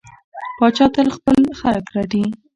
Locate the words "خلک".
1.59-1.85